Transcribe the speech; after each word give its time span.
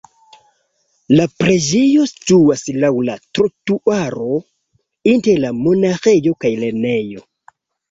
La 1.19 1.27
preĝejo 1.41 2.05
situas 2.13 2.63
laŭ 2.85 2.91
la 3.11 3.19
trotuaro 3.39 4.41
inter 5.15 5.39
la 5.47 5.55
monaĥejo 5.61 6.37
kaj 6.43 6.55
lernejo. 6.67 7.27